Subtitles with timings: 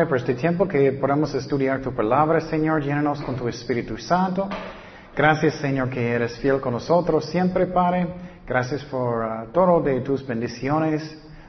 [0.00, 4.48] Padre, por este tiempo que podamos estudiar tu palabra, Señor, llénanos con tu Espíritu Santo.
[5.14, 8.06] Gracias, Señor, que eres fiel con nosotros siempre, Padre.
[8.46, 11.02] Gracias por uh, todo de tus bendiciones,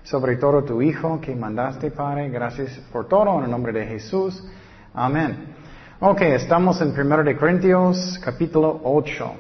[0.04, 2.30] sobre todo tu Hijo que mandaste, Padre.
[2.30, 4.44] Gracias por todo en el nombre de Jesús.
[4.94, 5.56] Amén.
[6.02, 9.34] Ok, estamos en 1 de Corintios, capítulo 8.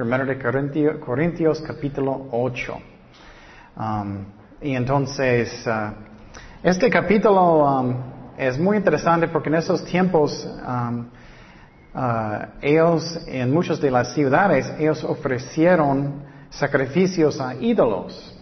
[0.00, 2.76] 1 de Corintios, Corintios capítulo 8.
[3.76, 4.24] Um,
[4.60, 5.92] y entonces, uh,
[6.64, 11.06] este capítulo um, es muy interesante porque en esos tiempos um,
[11.92, 18.36] uh, ellos en muchas de las ciudades ellos ofrecieron sacrificios a ídolos.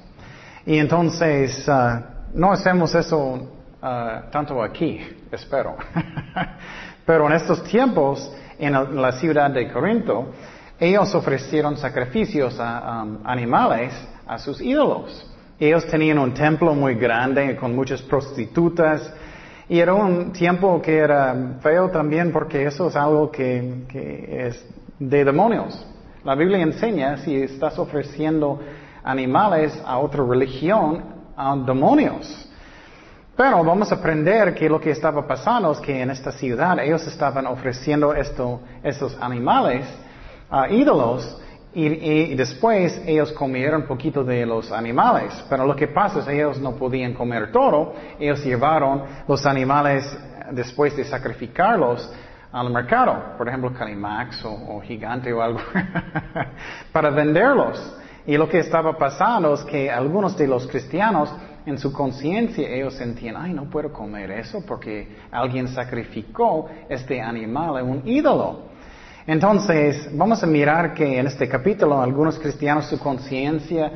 [0.66, 2.02] Y entonces uh,
[2.34, 3.32] no hacemos eso
[3.82, 5.00] uh, tanto aquí
[5.32, 5.76] espero.
[7.06, 10.32] Pero en estos tiempos en la ciudad de Corinto
[10.78, 13.94] ellos ofrecieron sacrificios a um, animales
[14.26, 15.26] a sus ídolos.
[15.58, 19.10] Ellos tenían un templo muy grande con muchas prostitutas
[19.68, 23.86] y era un tiempo que era feo también porque eso es algo que,
[24.28, 24.64] es
[24.98, 25.84] de demonios.
[26.24, 28.60] La Biblia enseña si estás ofreciendo
[29.02, 31.04] animales a otra religión,
[31.36, 32.48] a demonios.
[33.36, 37.06] Pero vamos a aprender que lo que estaba pasando es que en esta ciudad ellos
[37.06, 39.86] estaban ofreciendo esto, estos animales
[40.48, 41.40] a ídolos
[41.78, 45.44] y, después ellos comieron poquito de los animales.
[45.50, 47.92] Pero lo que pasa es que ellos no podían comer todo.
[48.18, 50.18] Ellos llevaron los animales
[50.52, 52.10] después de sacrificarlos
[52.50, 53.36] al mercado.
[53.36, 55.60] Por ejemplo, Calimax o, Gigante o algo.
[56.92, 57.94] para venderlos.
[58.26, 61.30] Y lo que estaba pasando es que algunos de los cristianos
[61.66, 67.76] en su conciencia ellos sentían, ay, no puedo comer eso porque alguien sacrificó este animal
[67.76, 68.75] a un ídolo.
[69.26, 73.90] Entonces, vamos a mirar que en este capítulo algunos cristianos su conciencia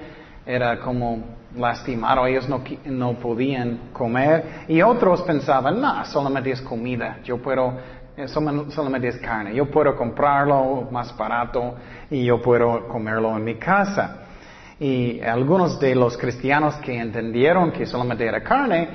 [0.45, 1.23] era como
[1.55, 7.75] lastimado, ellos no, no, podían comer y otros pensaban, no, solamente es comida, yo puedo,
[8.17, 11.77] eh, solamente es carne, yo puedo comprarlo más barato
[12.11, 14.23] y yo puedo comerlo en mi casa.
[14.81, 18.89] Y algunos de los cristianos que entendieron que solamente era carne,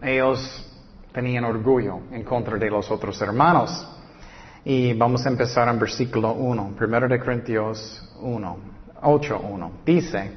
[0.00, 0.70] ellos
[1.12, 3.99] tenían orgullo en contra de los otros hermanos.
[4.64, 8.56] Y vamos a empezar en versículo 1, 1 de Corintios 1,
[9.02, 9.72] 8, 1.
[9.86, 10.32] Dice,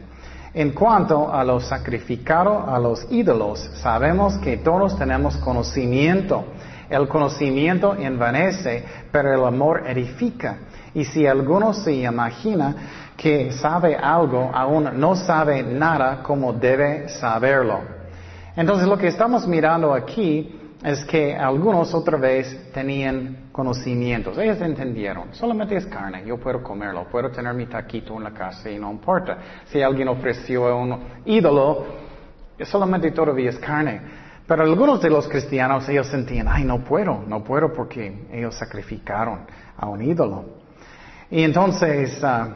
[0.53, 6.45] en cuanto a lo sacrificado a los ídolos, sabemos que todos tenemos conocimiento.
[6.89, 10.57] El conocimiento envanece, pero el amor edifica.
[10.93, 12.75] Y si alguno se imagina
[13.17, 17.79] que sabe algo, aún no sabe nada como debe saberlo.
[18.55, 24.37] Entonces lo que estamos mirando aquí es que algunos otra vez tenían conocimientos.
[24.39, 28.69] Ellos entendieron, solamente es carne, yo puedo comerlo, puedo tener mi taquito en la casa
[28.69, 29.37] y no importa.
[29.65, 31.85] Si alguien ofreció un ídolo,
[32.63, 34.01] solamente todavía es carne.
[34.45, 39.41] Pero algunos de los cristianos, ellos sentían, ay, no puedo, no puedo porque ellos sacrificaron
[39.77, 40.45] a un ídolo.
[41.29, 42.47] Y entonces, ah,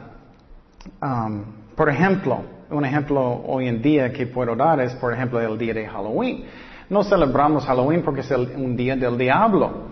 [1.00, 1.44] um,
[1.74, 5.74] por ejemplo, un ejemplo hoy en día que puedo dar es, por ejemplo, el día
[5.74, 6.44] de Halloween.
[6.90, 9.88] No celebramos Halloween porque es un día del diablo.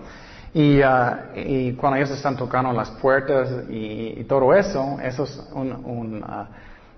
[0.57, 5.71] Y, uh, y, cuando ellos están tocando las puertas y, todo eso, eso es un,
[5.71, 6.47] un uh,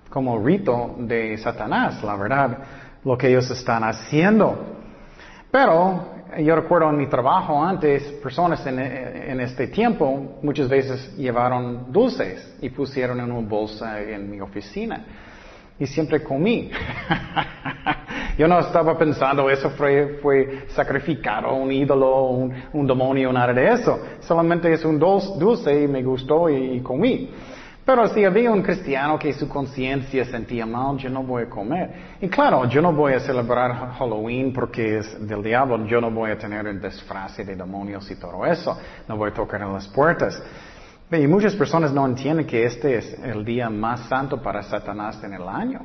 [0.09, 2.57] como rito de Satanás, la verdad,
[3.03, 4.77] lo que ellos están haciendo.
[5.51, 6.05] Pero
[6.37, 12.55] yo recuerdo en mi trabajo antes, personas en, en, este tiempo muchas veces llevaron dulces
[12.61, 15.03] y pusieron en una bolsa en mi oficina.
[15.77, 16.71] Y siempre comí.
[18.39, 23.99] Yo no estaba pensando eso fue, sacrificado, un ídolo, un, un, demonio, nada de eso.
[24.21, 27.31] Solamente es un dulce y me gustó y, comí.
[27.83, 32.15] Pero si había un cristiano que su conciencia sentía mal, yo no voy a comer.
[32.21, 36.31] Y claro, yo no voy a celebrar Halloween porque es del diablo, yo no voy
[36.31, 38.79] a tener un disfraz de demonios y todo eso.
[39.05, 40.41] No voy a tocar en las puertas.
[41.11, 45.33] Y muchas personas no entienden que este es el día más santo para Satanás en
[45.33, 45.81] el año.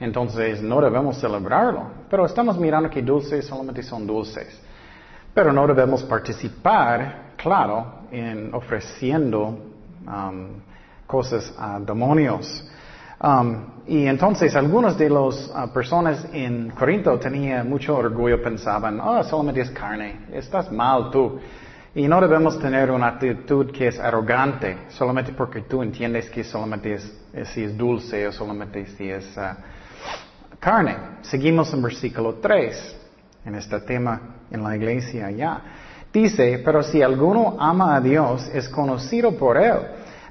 [0.00, 1.90] Entonces no debemos celebrarlo.
[2.08, 4.60] Pero estamos mirando que dulces solamente son dulces.
[5.34, 9.58] Pero no debemos participar, claro, en ofreciendo
[10.06, 10.60] um,
[11.06, 12.64] cosas a demonios.
[13.20, 19.24] Um, y entonces algunas de las uh, personas en Corinto tenían mucho orgullo, pensaban, oh,
[19.24, 21.40] solamente es carne, estás mal tú.
[21.94, 26.94] Y no debemos tener una actitud que es arrogante, solamente porque tú entiendes que solamente
[26.94, 29.56] es, si es dulce o solamente si es uh,
[30.58, 30.96] carne.
[31.22, 32.96] Seguimos en versículo 3,
[33.44, 34.20] en este tema
[34.50, 35.62] en la iglesia ya.
[36.12, 39.78] Dice, pero si alguno ama a Dios, es conocido por él.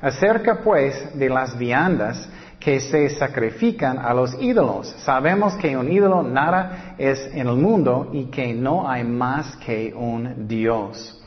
[0.02, 2.28] Acerca pues de las viandas
[2.60, 4.88] que se sacrifican a los ídolos.
[5.00, 9.94] Sabemos que un ídolo nada es en el mundo y que no hay más que
[9.96, 11.22] un Dios.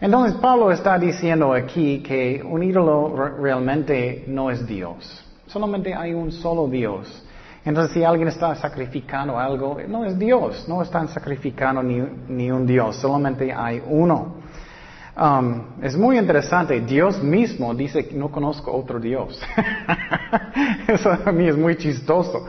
[0.00, 5.24] Entonces Pablo está diciendo aquí que un ídolo realmente no es Dios.
[5.46, 7.24] Solamente hay un solo Dios.
[7.68, 12.66] Entonces si alguien está sacrificando algo, no es Dios, no están sacrificando ni, ni un
[12.66, 14.36] Dios, solamente hay uno.
[15.14, 19.38] Um, es muy interesante, Dios mismo dice, no conozco otro Dios.
[20.88, 22.46] Eso a mí es muy chistoso.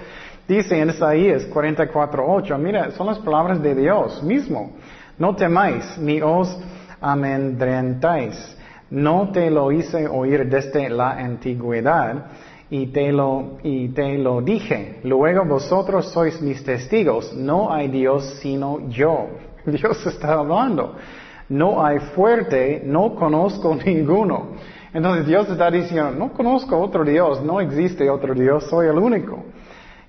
[0.48, 4.72] Dice en Isaías 44.8, mira, son las palabras de Dios mismo.
[5.18, 6.58] No temáis, ni os
[7.02, 8.56] amedrentáis.
[8.90, 12.24] No te lo hice oír desde la antigüedad
[12.70, 15.00] y te lo, y te lo dije.
[15.04, 17.34] Luego vosotros sois mis testigos.
[17.34, 19.28] No hay Dios sino yo.
[19.66, 20.96] Dios está hablando
[21.50, 24.50] no hay fuerte, no conozco ninguno.
[24.94, 29.44] Entonces Dios está diciendo, no conozco otro Dios, no existe otro Dios, soy el único.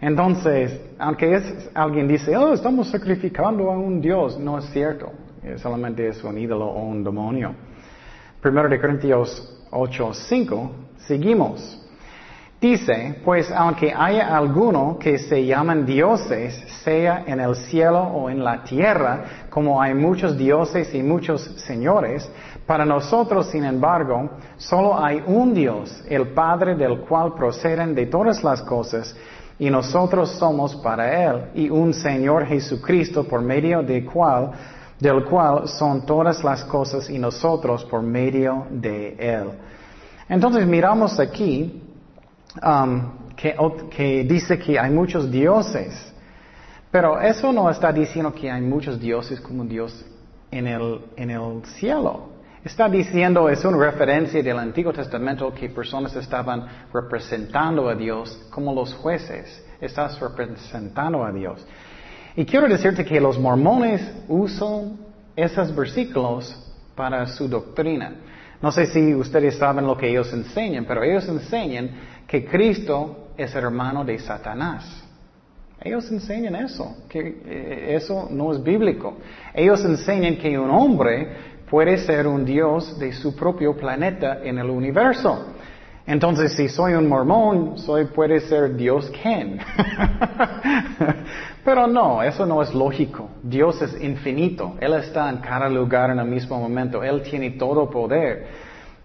[0.01, 5.13] Entonces, aunque es, alguien dice, oh, estamos sacrificando a un Dios, no es cierto,
[5.56, 7.55] solamente es un ídolo o un demonio.
[8.41, 11.77] Primero de Corintios 8, 5, seguimos.
[12.61, 18.45] Dice, pues aunque haya alguno que se llaman dioses, sea en el cielo o en
[18.45, 22.31] la tierra, como hay muchos dioses y muchos señores,
[22.67, 28.45] para nosotros, sin embargo, solo hay un Dios, el Padre del cual proceden de todas
[28.45, 29.17] las cosas,
[29.59, 34.51] y nosotros somos para Él, y un Señor Jesucristo por medio de cual,
[34.99, 39.49] del cual son todas las cosas y nosotros por medio de Él.
[40.29, 41.87] Entonces miramos aquí
[42.62, 46.12] Um, que, dice que hay muchos dioses.
[46.91, 50.05] Pero eso no está diciendo que hay muchos dioses como Dios
[50.50, 52.31] en el, en el cielo.
[52.64, 58.75] Está diciendo, es una referencia del Antiguo Testamento que personas estaban representando a Dios como
[58.75, 59.64] los jueces.
[59.81, 61.64] Estás representando a Dios.
[62.37, 64.99] Y quiero decirte que los mormones usan
[65.37, 66.55] esos versículos
[66.94, 68.12] para su doctrina.
[68.61, 71.91] No sé si ustedes saben lo que ellos enseñan, pero ellos enseñan
[72.31, 75.03] que Cristo es hermano de Satanás.
[75.81, 79.17] Ellos enseñan eso, que eh, eso no es bíblico.
[79.53, 81.27] Ellos enseñan que un hombre
[81.69, 85.55] puede ser un Dios de su propio planeta en el universo.
[86.06, 89.59] Entonces, si soy un mormón, soy, puede ser Dios Ken.
[91.65, 93.29] Pero no, eso no es lógico.
[93.43, 94.77] Dios es infinito.
[94.79, 97.03] Él está en cada lugar en el mismo momento.
[97.03, 98.47] Él tiene todo poder.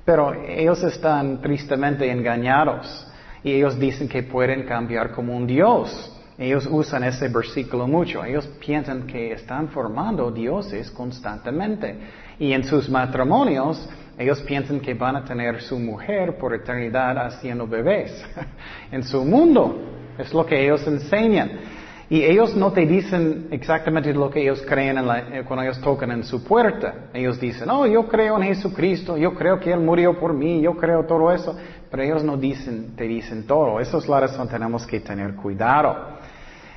[0.06, 3.08] Pero ellos están tristemente engañados
[3.46, 6.12] y ellos dicen que pueden cambiar como un Dios.
[6.36, 8.26] Ellos usan ese versículo mucho.
[8.26, 11.96] Ellos piensan que están formando dioses constantemente.
[12.40, 13.88] Y en sus matrimonios,
[14.18, 18.12] ellos piensan que van a tener su mujer por eternidad haciendo bebés.
[18.92, 19.80] en su mundo.
[20.18, 21.52] Es lo que ellos enseñan.
[22.08, 26.24] Y ellos no te dicen exactamente lo que ellos creen eh, cuando ellos tocan en
[26.24, 27.10] su puerta.
[27.14, 30.76] Ellos dicen, oh, yo creo en Jesucristo, yo creo que Él murió por mí, yo
[30.76, 31.58] creo todo eso.
[31.96, 33.80] Pero ellos no dicen, te dicen todo.
[33.80, 35.96] Esa es la razón tenemos que tener cuidado.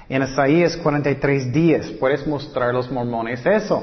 [0.09, 3.83] En Isaías 43 días puedes mostrar a los mormones eso.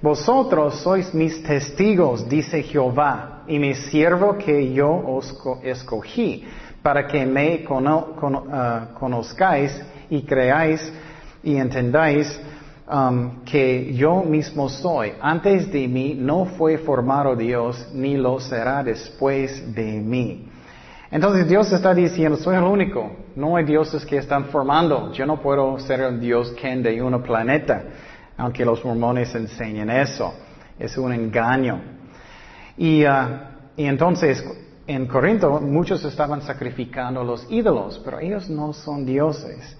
[0.00, 6.46] Vosotros sois mis testigos, dice Jehová, y mi siervo que yo os escogí,
[6.80, 10.92] para que me ah, conozcáis y creáis
[11.42, 12.40] y entendáis
[12.88, 15.14] um, que yo mismo soy.
[15.20, 20.47] Antes de mí no fue formado Dios, ni lo será después de mí.
[21.10, 23.10] Entonces Dios está diciendo, soy el único.
[23.34, 25.12] No hay dioses que están formando.
[25.12, 27.82] Yo no puedo ser el Dios Ken de un planeta,
[28.36, 30.34] aunque los mormones enseñen eso.
[30.78, 31.80] Es un engaño.
[32.76, 33.08] Y, uh,
[33.76, 34.44] y entonces
[34.86, 39.76] en Corinto muchos estaban sacrificando los ídolos, pero ellos no son dioses.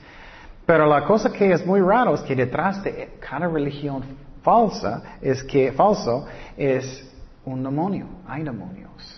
[0.64, 4.02] Pero la cosa que es muy raro es que detrás de cada religión
[4.42, 7.06] falsa es que falso es
[7.44, 9.17] un demonio, hay demonios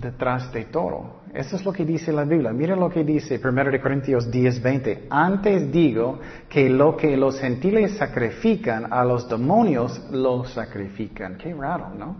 [0.00, 1.24] detrás de todo.
[1.32, 2.52] Eso es lo que dice la Biblia.
[2.52, 5.06] Miren lo que dice 1 Corintios 10, 20.
[5.10, 11.36] Antes digo que lo que los gentiles sacrifican a los demonios, lo sacrifican.
[11.36, 12.16] Qué raro, ¿no?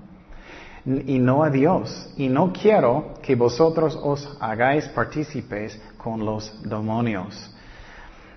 [1.06, 2.12] Y no a Dios.
[2.16, 7.54] Y no quiero que vosotros os hagáis partícipes con los demonios.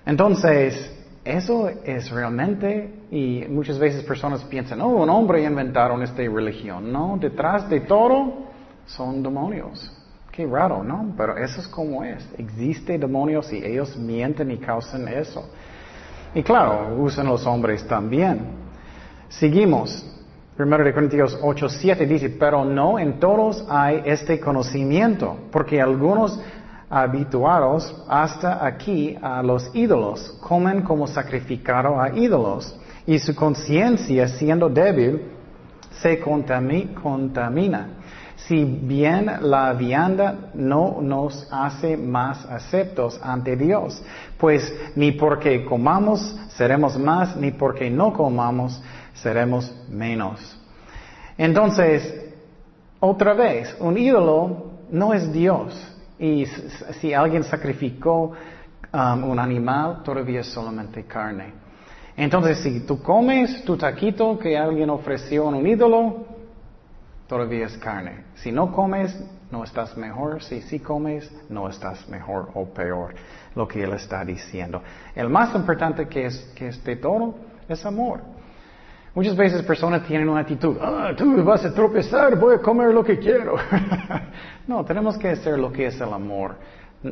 [0.06, 6.90] Entonces, eso es realmente, y muchas veces personas piensan, oh, un hombre inventaron esta religión.
[6.90, 8.47] No, detrás de todo
[8.88, 9.92] son demonios.
[10.32, 11.14] Qué raro, ¿no?
[11.16, 12.26] Pero eso es como es.
[12.36, 15.48] Existe demonios y ellos mienten y causan eso.
[16.34, 18.46] Y claro, usan los hombres también.
[19.28, 20.04] Seguimos.
[20.58, 26.40] 1 Corintios 8, 7 dice, pero no en todos hay este conocimiento, porque algunos
[26.90, 32.76] habituados hasta aquí a los ídolos, comen como sacrificado a ídolos,
[33.06, 35.22] y su conciencia, siendo débil,
[35.90, 37.88] se contamina.
[38.46, 44.02] Si bien la vianda no nos hace más aceptos ante Dios,
[44.38, 48.80] pues ni porque comamos seremos más, ni porque no comamos
[49.14, 50.56] seremos menos.
[51.36, 52.14] Entonces,
[53.00, 55.74] otra vez, un ídolo no es Dios.
[56.18, 56.46] Y
[57.00, 58.32] si alguien sacrificó
[58.92, 61.52] um, un animal, todavía es solamente carne.
[62.16, 66.26] Entonces, si tú comes tu taquito que alguien ofreció en un ídolo,
[67.28, 68.24] todavía es carne.
[68.36, 69.16] Si no comes,
[69.50, 70.42] no estás mejor.
[70.42, 73.14] Si sí comes, no estás mejor o peor.
[73.54, 74.82] Lo que él está diciendo.
[75.14, 77.36] El más importante que es, que es de todo
[77.68, 78.20] es amor.
[79.14, 83.02] Muchas veces personas tienen una actitud, ah, tú vas a tropezar, voy a comer lo
[83.02, 83.56] que quiero.
[84.68, 86.56] no, tenemos que hacer lo que es el amor,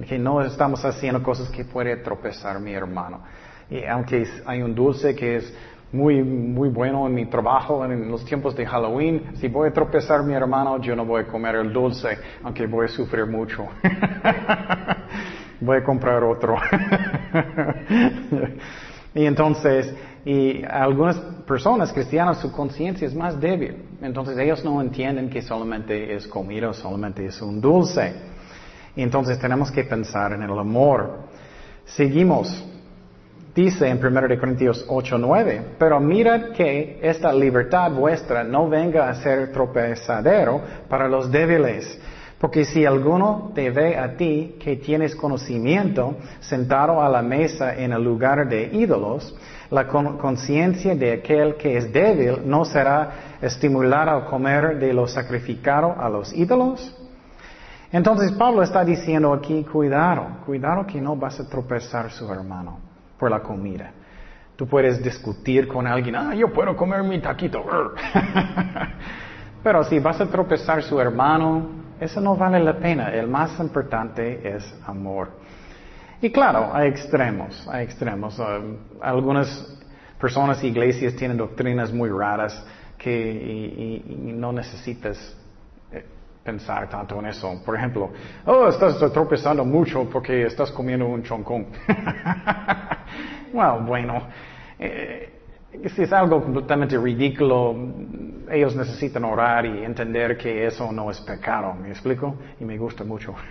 [0.07, 3.23] que no estamos haciendo cosas que puede tropezar mi hermano.
[3.69, 5.55] Y aunque hay un dulce que es
[5.93, 10.23] muy, muy bueno en mi trabajo, en los tiempos de Halloween, si voy a tropezar
[10.23, 13.67] mi hermano, yo no voy a comer el dulce, aunque voy a sufrir mucho.
[15.61, 16.57] voy a comprar otro.
[19.15, 21.17] y entonces, y algunas
[21.47, 23.85] personas cristianas, su conciencia es más débil.
[24.03, 28.13] Entonces ellos no entienden que solamente es comida, solamente es un dulce.
[28.97, 31.27] Y entonces tenemos que pensar en el amor.
[31.85, 32.73] Seguimos.
[33.57, 39.15] Dice en 1 Corintios 8, 9, pero mirad que esta libertad vuestra no venga a
[39.15, 40.61] ser tropezadero
[40.91, 41.99] para los débiles.
[42.39, 47.95] Porque si alguno te ve a ti que tienes conocimiento sentado a la mesa en
[47.95, 49.35] el lugar de ídolos,
[49.71, 55.97] la conciencia de aquel que es débil no será estimulada al comer de lo sacrificado
[55.99, 56.95] a los ídolos.
[57.91, 62.86] Entonces Pablo está diciendo aquí, cuidado, cuidado que no vas a tropezar su hermano
[63.19, 63.93] por la comida.
[64.57, 67.65] Tú puedes discutir con alguien, ah, yo puedo comer mi taquito.
[69.63, 71.69] Pero si vas a tropezar su hermano,
[72.01, 73.11] eso no vale la pena.
[73.13, 75.31] El más importante es amor.
[76.21, 78.39] Y claro, hay extremos, hay extremos.
[78.39, 79.79] Um, algunas
[80.19, 82.65] personas y iglesias tienen doctrinas muy raras
[82.97, 85.37] que no necesitas
[86.47, 87.61] pensar tanto en eso.
[87.65, 88.11] Por ejemplo,
[88.47, 91.67] oh, estás tropezando mucho porque estás comiendo un choncón.
[93.53, 94.29] well, bueno,
[94.79, 95.36] eh,
[95.95, 97.75] si es algo completamente ridículo,
[98.51, 102.37] ellos necesitan orar y entender que eso no es pecado, ¿me explico?
[102.61, 103.35] Y me gusta mucho.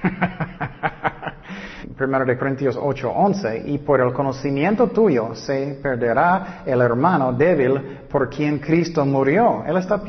[1.97, 7.99] 1 de Corintios 8, 11, y por el conocimiento tuyo se perderá el hermano débil
[8.09, 9.63] por quien Cristo murió.
[9.65, 10.01] Él está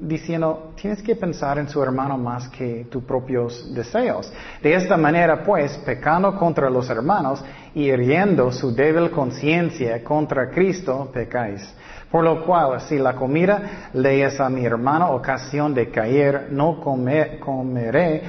[0.00, 4.32] diciendo, tienes que pensar en su hermano más que tus propios deseos.
[4.62, 7.42] De esta manera, pues, pecando contra los hermanos
[7.76, 11.62] hiriendo su débil conciencia contra Cristo, pecáis.
[12.10, 16.80] Por lo cual, si la comida le es a mi hermano ocasión de caer, no
[16.80, 18.22] comeré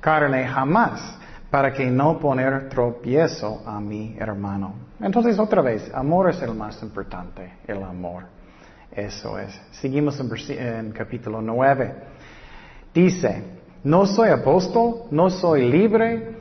[0.00, 1.16] carne jamás
[1.48, 4.74] para que no poner tropiezo a mi hermano.
[5.00, 8.24] Entonces, otra vez, amor es el más importante, el amor.
[8.90, 9.60] Eso es.
[9.70, 11.94] Seguimos en, en capítulo 9.
[12.92, 13.44] Dice,
[13.84, 16.37] no soy apóstol, no soy libre,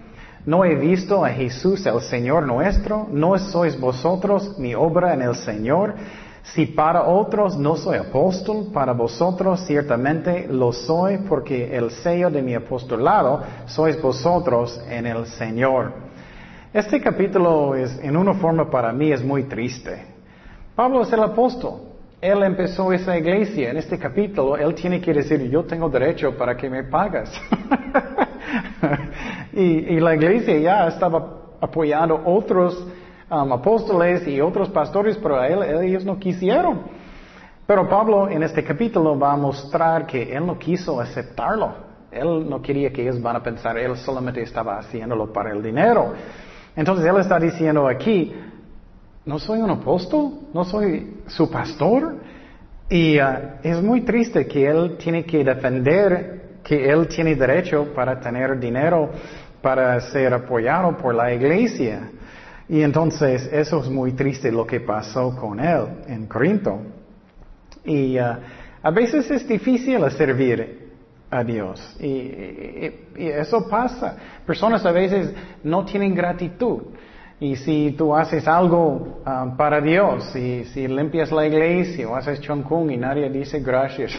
[0.48, 5.36] no he visto a Jesús el Señor nuestro, no sois vosotros mi obra en el
[5.36, 5.94] Señor.
[6.42, 12.42] Si para otros no soy apóstol, para vosotros ciertamente lo soy porque el sello de
[12.42, 15.92] mi apostolado sois vosotros en el Señor.
[16.74, 20.02] Este capítulo es, en una forma para mí es muy triste.
[20.74, 21.82] Pablo es el apóstol.
[22.22, 23.72] Él empezó esa iglesia.
[23.72, 27.34] En este capítulo, él tiene que decir, yo tengo derecho para que me pagas.
[29.62, 32.86] y, la iglesia ya estaba apoyando otros
[33.30, 36.84] Um, apóstoles y otros pastores, pero ellos no quisieron.
[37.66, 41.74] Pero Pablo en este capítulo va a mostrar que él no quiso aceptarlo.
[42.10, 46.14] Él no quería que ellos van a pensar, él solamente estaba haciéndolo para el dinero.
[46.74, 48.34] Entonces él está diciendo aquí,
[49.26, 52.16] no soy un apóstol, no soy su pastor.
[52.90, 58.20] Y uh, es muy triste que él tiene que defender que él tiene derecho para
[58.20, 59.10] tener dinero
[59.62, 62.12] para ser apoyado por la iglesia.
[62.70, 66.80] Y entonces eso es muy triste lo que pasó con él en Corinto.
[67.86, 68.36] Y uh,
[68.84, 70.88] a veces es difícil servir
[71.30, 71.96] a Dios.
[72.00, 74.16] Y, eso pasa.
[74.46, 75.34] Personas a veces
[75.64, 76.84] no tienen gratitud.
[77.40, 82.42] Y si tú haces algo um, para Dios, y si limpias la iglesia o haces
[82.42, 84.12] chonkung y nadie dice gracias,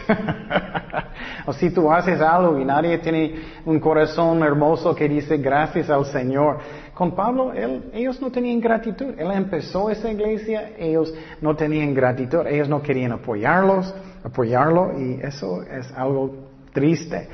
[1.47, 3.35] o si tú haces algo y nadie tiene
[3.67, 6.59] un corazón hermoso que dice gracias al Señor.
[6.95, 7.53] Con Pablo,
[7.93, 9.15] ellos no tenían gratitud.
[9.19, 15.63] Él empezó esa iglesia, ellos no tenían gratitud, ellos no querían apoyarlos, apoyarlo y eso
[15.65, 16.48] es algo
[16.79, 17.29] triste.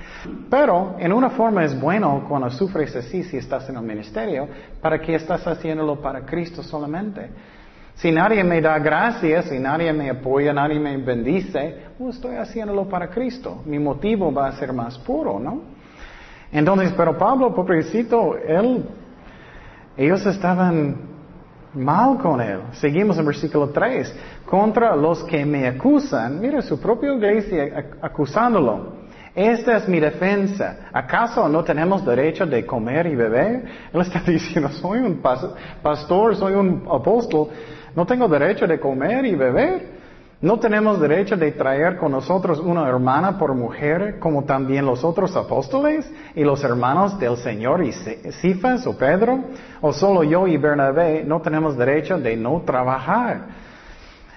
[0.49, 4.49] Pero en una forma es bueno cuando sufres así si estás en el ministerio,
[4.81, 7.29] para que estás haciéndolo para Cristo solamente.
[7.97, 12.89] Si nadie me da gracias, si nadie me apoya, nadie me bendice, pues estoy haciéndolo
[12.89, 13.63] para Cristo.
[13.67, 15.61] Mi motivo va a ser más puro, ¿no?
[16.51, 18.85] Entonces, pero Pablo, pobrecito, él,
[19.97, 20.97] ellos estaban
[21.75, 22.61] mal con él.
[22.73, 24.17] Seguimos en versículo 3.
[24.47, 29.04] Contra los que me acusan, mira su propia iglesia acusándolo.
[29.35, 30.91] Esta es mi defensa.
[30.93, 33.65] ¿Acaso no tenemos derecho de comer y beber?
[33.93, 37.49] Él está diciendo, soy un pastor, soy un apóstol,
[37.97, 40.05] no tengo derecho de comer y beber.
[40.41, 45.35] No tenemos derecho de traer con nosotros una hermana por mujer, como también los otros
[45.37, 49.43] apóstoles y los hermanos del Señor y Cifas o Pedro,
[49.81, 53.47] o solo yo y Bernabé no tenemos derecho de no trabajar.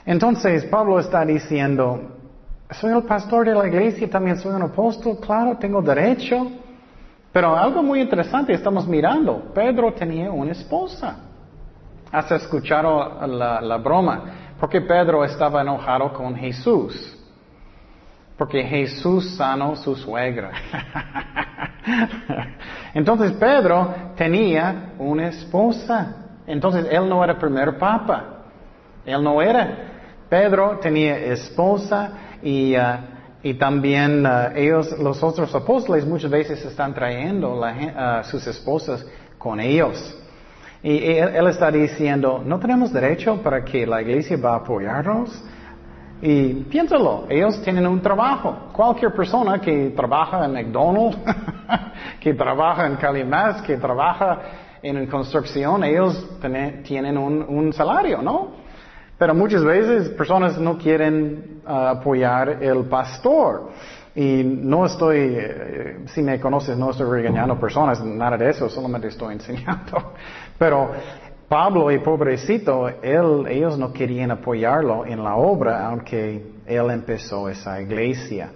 [0.05, 2.16] Entonces Pablo está diciendo,
[2.71, 6.51] soy el pastor de la iglesia, también soy un apóstol, claro, tengo derecho.
[7.31, 11.17] Pero algo muy interesante estamos mirando, Pedro tenía una esposa.
[12.11, 14.23] Has escuchado la, la broma,
[14.59, 17.13] porque Pedro estaba enojado con Jesús.
[18.37, 20.51] Porque Jesús sanó su suegra.
[22.93, 26.25] Entonces Pedro tenía una esposa.
[26.45, 28.25] Entonces él no era primer papa.
[29.05, 29.77] Él no era.
[30.29, 32.79] Pedro tenía esposa y, uh,
[33.43, 39.05] y también uh, ellos, los otros apóstoles, muchas veces están trayendo a uh, sus esposas
[39.37, 40.15] con ellos.
[40.83, 45.43] Y él, está diciendo, no tenemos derecho para que la iglesia va a apoyarnos.
[46.21, 48.69] Y piénsalo, ellos tienen un trabajo.
[48.73, 51.17] Cualquier persona que trabaja en McDonald's,
[52.19, 54.39] que trabaja en Calimás, que trabaja
[54.81, 56.29] en construcción, ellos
[56.83, 58.66] tienen un salario, ¿no?
[59.17, 63.71] Pero muchas veces personas no quieren ah, apoyar el pastor.
[64.15, 69.09] Y no estoy, eh, si me conoces, no estoy regañando personas, nada de eso, solamente
[69.09, 70.13] estoy enseñando.
[70.57, 70.89] Pero
[71.47, 77.79] Pablo y pobrecito, él, ellos no querían apoyarlo en la obra, aunque él empezó esa
[77.79, 78.51] iglesia.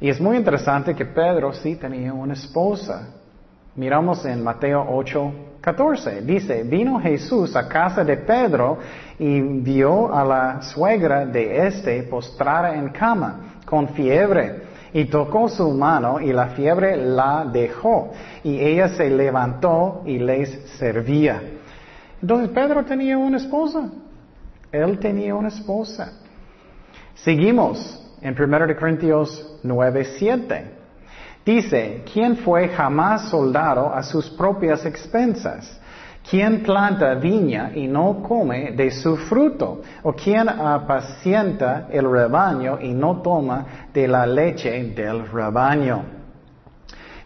[0.00, 3.17] Y es muy interesante que Pedro sí tenía una esposa.
[3.78, 6.22] Miramos en Mateo 8, 14.
[6.22, 8.76] Dice, vino Jesús a casa de Pedro
[9.20, 14.62] y vio a la suegra de éste postrada en cama, con fiebre,
[14.92, 18.10] y tocó su mano y la fiebre la dejó,
[18.42, 21.40] y ella se levantó y les servía.
[22.20, 23.92] Entonces Pedro tenía una esposa.
[24.72, 26.14] Él tenía una esposa.
[27.14, 30.77] Seguimos en 1 Corintios 9, 7.
[31.48, 35.80] Dice, ¿quién fue jamás soldado a sus propias expensas?
[36.28, 39.80] ¿Quién planta viña y no come de su fruto?
[40.02, 46.02] ¿O quién apacienta el rebaño y no toma de la leche del rebaño?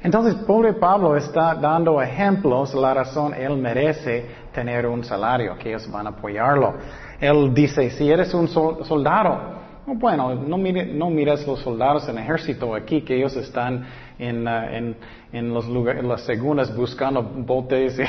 [0.01, 5.91] Entonces, pobre Pablo está dando ejemplos, la razón él merece tener un salario, que ellos
[5.91, 6.75] van a apoyarlo.
[7.19, 13.03] Él dice, si eres un soldado, bueno, no, no mires los soldados en ejército aquí,
[13.03, 13.85] que ellos están
[14.23, 14.97] en, en,
[15.33, 17.99] en, los lugares, en las segundas buscando botes.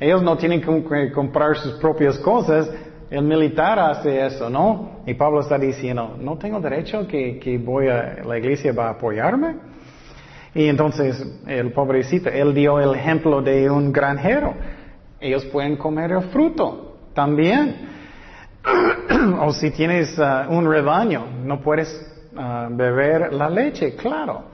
[0.00, 2.70] ellos no tienen que comprar sus propias cosas.
[3.10, 5.02] El militar hace eso, ¿no?
[5.06, 8.90] Y Pablo está diciendo, no tengo derecho que, que voy a, la iglesia va a
[8.90, 9.56] apoyarme.
[10.54, 14.54] Y entonces el pobrecito, él dio el ejemplo de un granjero.
[15.20, 17.90] Ellos pueden comer el fruto también.
[19.40, 21.88] o si tienes uh, un rebaño, no puedes
[22.34, 24.52] beber la leche, claro.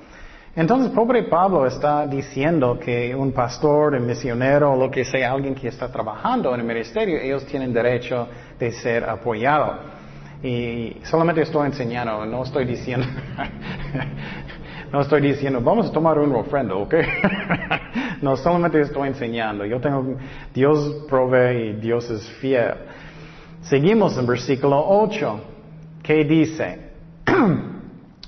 [0.58, 5.68] Entonces, pobre Pablo está diciendo que un pastor, un misionero, lo que sea, alguien que
[5.68, 8.26] está trabajando en el ministerio, ellos tienen derecho
[8.58, 9.76] de ser apoyados.
[10.42, 13.06] Y solamente estoy enseñando, no estoy diciendo,
[14.92, 16.94] no estoy diciendo, vamos a tomar un ofrenda, ¿ok?
[18.22, 19.64] no, solamente estoy enseñando.
[19.64, 20.16] Yo tengo,
[20.52, 22.74] Dios provee y Dios es fiel.
[23.62, 25.40] Seguimos en versículo 8.
[26.02, 26.87] ¿Qué dice?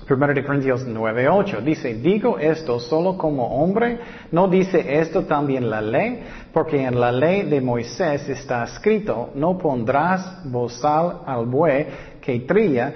[0.09, 1.61] 1 de Corintios 9, 8.
[1.61, 3.99] Dice, digo esto solo como hombre,
[4.31, 9.57] no dice esto también la ley, porque en la ley de Moisés está escrito, no
[9.57, 11.87] pondrás bozal al buey
[12.21, 12.93] que trilla,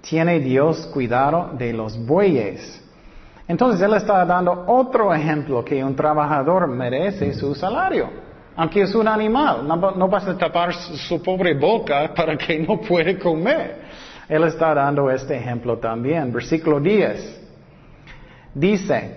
[0.00, 2.80] tiene Dios cuidado de los bueyes.
[3.46, 8.24] Entonces él está dando otro ejemplo que un trabajador merece su salario.
[8.56, 13.18] Aunque es un animal, no, vas a tapar su pobre boca para que no puede
[13.18, 13.83] comer.
[14.28, 16.32] Él está dando este ejemplo también.
[16.32, 17.42] Versículo 10.
[18.54, 19.16] Dice,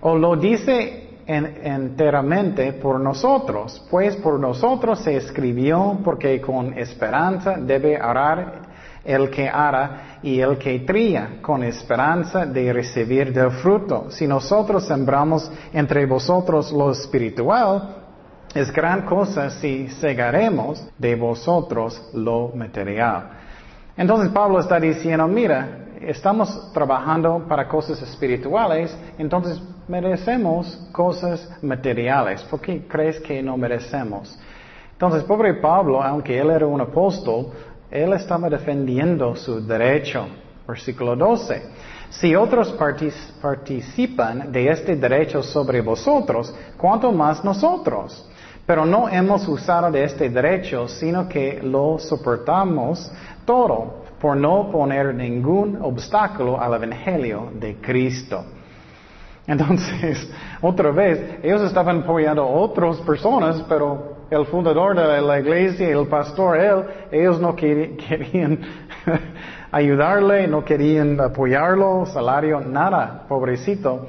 [0.00, 7.96] o lo dice enteramente por nosotros, pues por nosotros se escribió porque con esperanza debe
[7.96, 8.68] arar
[9.04, 14.10] el que ara y el que tría, con esperanza de recibir del fruto.
[14.10, 17.96] Si nosotros sembramos entre vosotros lo espiritual,
[18.54, 23.39] es gran cosa si segaremos de vosotros lo material.
[24.00, 32.42] Entonces Pablo está diciendo, mira, estamos trabajando para cosas espirituales, entonces merecemos cosas materiales.
[32.44, 34.38] ¿Por qué crees que no merecemos?
[34.92, 37.48] Entonces, pobre Pablo, aunque él era un apóstol,
[37.90, 40.28] él estaba defendiendo su derecho.
[40.66, 41.62] Versículo 12.
[42.08, 42.74] Si otros
[43.42, 48.26] participan de este derecho sobre vosotros, ¿cuánto más nosotros?
[48.64, 53.10] Pero no hemos usado de este derecho, sino que lo soportamos
[53.44, 58.44] todo por no poner ningún obstáculo al Evangelio de Cristo.
[59.46, 65.88] Entonces, otra vez, ellos estaban apoyando a otras personas, pero el fundador de la iglesia,
[65.88, 68.60] el pastor, él, ellos no querían
[69.72, 74.06] ayudarle, no querían apoyarlo, salario, nada, pobrecito.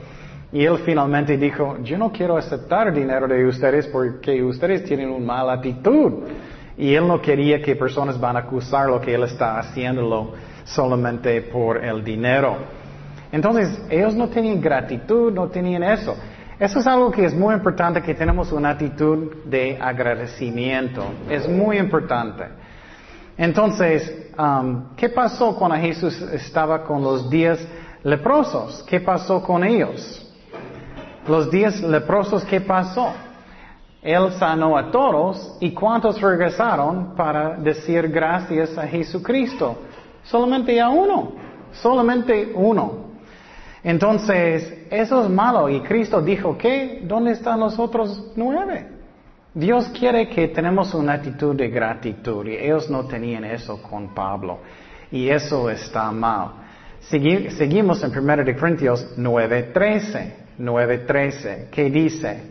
[0.54, 5.26] Y él finalmente dijo, yo no quiero aceptar dinero de ustedes porque ustedes tienen una
[5.26, 6.24] mala actitud.
[6.82, 10.32] Y él no quería que personas van a acusar lo que él está haciéndolo
[10.64, 12.58] solamente por el dinero.
[13.32, 16.18] Entonces, ellos no tenían gratitud, no tenían eso.
[16.58, 21.04] Eso es algo que es muy importante, que tenemos una actitud de agradecimiento.
[21.30, 22.46] Es muy importante.
[23.38, 27.60] Entonces, um, ¿qué pasó cuando Jesús estaba con los días
[28.04, 28.84] leprosos?
[28.90, 30.28] ¿Qué pasó con ellos?
[31.28, 33.14] Los días leprosos, ¿qué pasó?
[34.02, 39.78] Él sanó a todos y ¿cuántos regresaron para decir gracias a Jesucristo?
[40.24, 41.34] Solamente a uno,
[41.72, 43.12] solamente uno.
[43.84, 48.88] Entonces, eso es malo y Cristo dijo que, ¿dónde están los otros nueve?
[49.54, 54.60] Dios quiere que tenemos una actitud de gratitud y ellos no tenían eso con Pablo
[55.12, 56.52] y eso está mal.
[57.00, 62.44] seguimos en 1 Corintios 9:13, 9:13, que dice,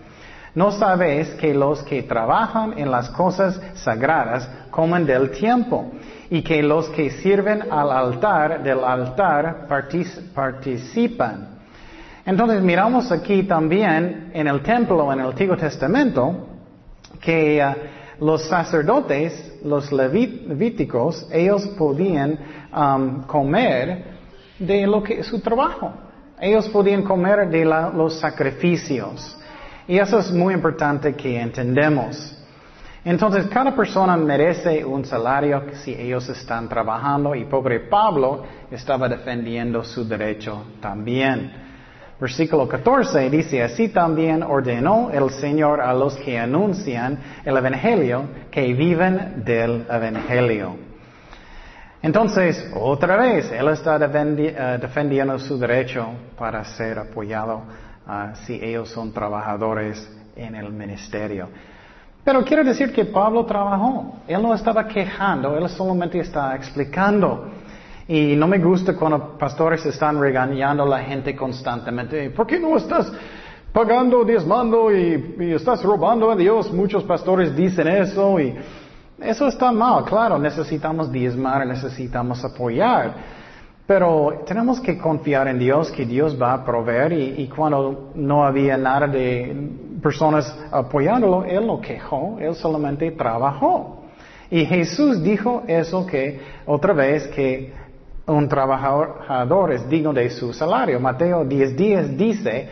[0.54, 5.92] ¿No sabéis que los que trabajan en las cosas sagradas comen del tiempo
[6.28, 9.68] y que los que sirven al altar del altar
[10.34, 11.60] participan?
[12.26, 16.48] Entonces miramos aquí también en el templo en el Antiguo Testamento
[17.20, 22.38] que uh, los sacerdotes, los levíticos, ellos podían
[22.74, 24.04] um, comer
[24.58, 25.92] de lo que su trabajo.
[26.40, 29.36] Ellos podían comer de los sacrificios.
[29.90, 32.32] Y eso es muy importante que entendemos.
[33.04, 39.82] Entonces, cada persona merece un salario si ellos están trabajando y pobre Pablo estaba defendiendo
[39.82, 41.50] su derecho también.
[42.20, 48.72] Versículo 14 dice, así también ordenó el Señor a los que anuncian el Evangelio que
[48.72, 50.76] viven del Evangelio.
[52.00, 56.06] Entonces, otra vez, Él está eh, defendiendo su derecho
[56.38, 61.48] para ser apoyado Ah, si ellos son trabajadores en el ministerio.
[62.24, 64.16] Pero quiero decir que Pablo trabajó.
[64.26, 67.52] Él no estaba quejando, él solamente está explicando.
[68.08, 72.30] Y no me gusta cuando pastores están regañando a la gente constantemente.
[72.30, 73.12] ¿Por qué no estás
[73.72, 76.72] pagando, diezmando y, y estás robando a Dios?
[76.72, 78.56] Muchos pastores dicen eso y
[79.20, 80.04] eso está mal.
[80.04, 83.39] Claro, necesitamos diezmar, necesitamos apoyar.
[83.90, 88.76] Pero tenemos que confiar en Dios, que Dios va a proveer y, cuando no había
[88.76, 89.68] nada de
[90.00, 94.04] personas apoyándolo, Él no quejó, Él solamente trabajó.
[94.48, 97.72] Y Jesús dijo eso que otra vez que
[98.26, 101.00] un trabajador es digno de su salario.
[101.00, 102.68] Mateo 10:10 dice,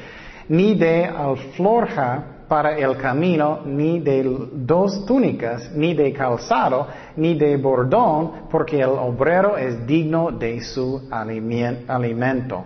[0.49, 7.57] ni de alforja para el camino, ni de dos túnicas, ni de calzado, ni de
[7.59, 12.65] bordón, porque el obrero es digno de su alimento.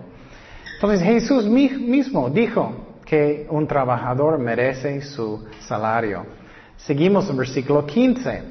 [0.74, 2.72] Entonces Jesús mismo dijo
[3.04, 6.24] que un trabajador merece su salario.
[6.76, 8.42] Seguimos en versículo 15.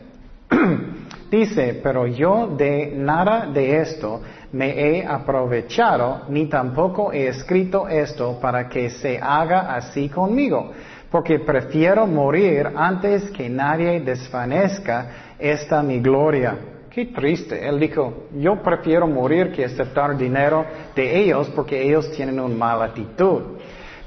[1.31, 8.37] Dice, pero yo de nada de esto me he aprovechado, ni tampoco he escrito esto
[8.41, 10.71] para que se haga así conmigo
[11.11, 16.57] porque prefiero morir antes que nadie desvanezca esta mi gloria.
[16.89, 17.67] Qué triste.
[17.67, 22.85] Él dijo, yo prefiero morir que aceptar dinero de ellos porque ellos tienen una mala
[22.85, 23.57] actitud.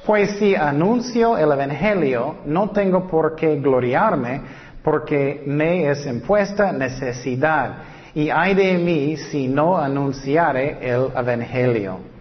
[0.06, 4.40] Pues si anuncio el Evangelio, no tengo por qué gloriarme
[4.82, 7.76] porque me es impuesta necesidad.
[8.14, 12.13] y ay de mí si no anunciare el Evangelio.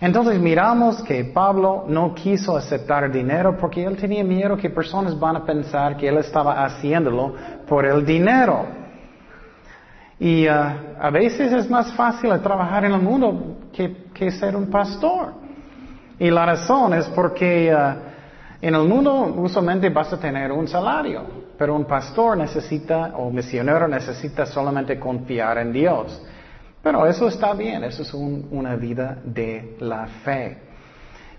[0.00, 5.36] Entonces miramos que Pablo no quiso aceptar dinero porque él tenía miedo que personas van
[5.36, 7.34] a pensar que él estaba haciéndolo
[7.66, 8.66] por el dinero.
[10.18, 10.52] Y uh,
[11.00, 15.32] a veces es más fácil trabajar en el mundo que, ser un pastor.
[16.18, 18.06] Y la razón es porque uh,
[18.60, 21.22] en el mundo usualmente vas a tener un salario,
[21.58, 26.22] pero un pastor necesita, o misionero necesita solamente confiar en Dios.
[26.86, 30.56] Pero eso está bien, eso es una vida de la fe.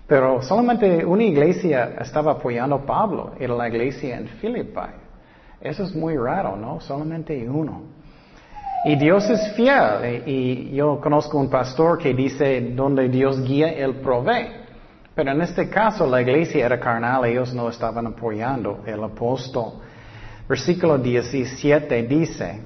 [0.06, 4.90] Pero solamente una iglesia estaba apoyando a Pablo, era la iglesia en Filipi.
[5.58, 6.80] Eso es muy raro, ¿no?
[6.80, 7.84] Solamente uno.
[8.84, 10.22] Y Dios es fiel.
[10.26, 14.48] Y yo conozco un pastor que dice, donde Dios guía, Él provee.
[15.14, 19.80] Pero en este caso la iglesia era carnal, ellos no estaban apoyando el apóstol.
[20.46, 22.60] Versículo 17 dice,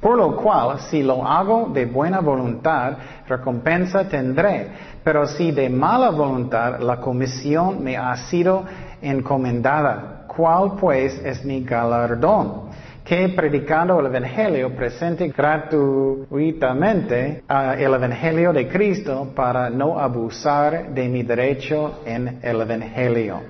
[0.00, 4.68] por lo cual, si lo hago de buena voluntad, recompensa tendré.
[5.02, 8.62] Pero si de mala voluntad, la comisión me ha sido
[9.02, 10.26] encomendada.
[10.28, 12.68] ¿Cuál pues es mi galardón?
[13.04, 21.08] Que predicando el Evangelio presente gratuitamente uh, el Evangelio de Cristo para no abusar de
[21.08, 23.40] mi derecho en el Evangelio.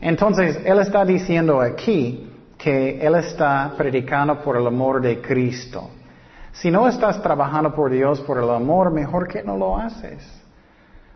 [0.00, 2.33] Entonces, Él está diciendo aquí,
[2.64, 5.90] que Él está predicando por el amor de Cristo.
[6.50, 10.26] Si no estás trabajando por Dios, por el amor, mejor que no lo haces.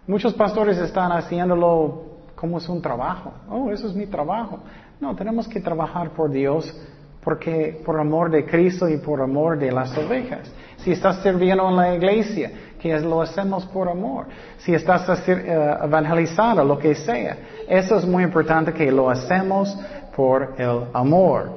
[0.06, 2.02] Muchos pastores están haciéndolo
[2.34, 3.32] como es un trabajo.
[3.48, 4.58] Oh, eso es mi trabajo.
[5.00, 6.78] No, tenemos que trabajar por Dios
[7.24, 10.52] porque por amor de Cristo y por amor de las ovejas.
[10.76, 14.26] Si estás sirviendo en la iglesia, que lo hacemos por amor.
[14.58, 17.38] Si estás eh, evangelizando, lo que sea.
[17.66, 19.76] Eso es muy importante que lo hacemos
[20.18, 21.52] por el amor.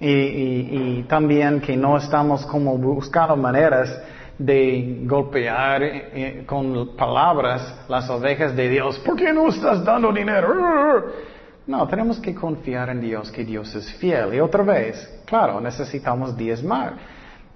[0.00, 3.96] Y, también que no estamos como buscando maneras
[4.36, 8.98] de golpear eh, con palabras las ovejas de Dios.
[8.98, 10.48] ¿Por qué no estás dando dinero?
[11.68, 14.34] No, tenemos que confiar en Dios, que Dios es fiel.
[14.34, 16.94] Y otra vez, claro, necesitamos diezmar.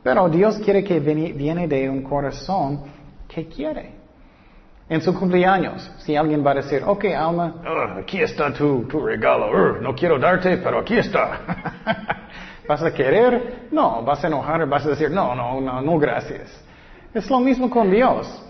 [0.05, 2.83] Pero Dios quiere que viene de un corazón
[3.27, 3.96] que quiere.
[4.89, 7.57] En su cumpleaños, si alguien va a decir, ok, Alma,
[7.99, 11.41] aquí está tu, regalo, no quiero darte, pero aquí está.
[12.69, 13.67] ¿Vas a querer?
[13.73, 16.65] No, vas a enojar, vas a decir, no, no, no, no, gracias.
[17.13, 18.43] Es lo mismo con Dios.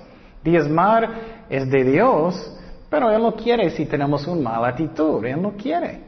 [0.42, 1.11] Diezmar
[1.49, 2.59] es de Dios,
[2.90, 6.05] pero Él no quiere si tenemos una mala actitud, Él no quiere.